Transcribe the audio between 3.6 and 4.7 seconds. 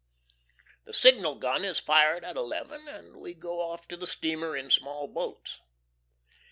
off to the steamer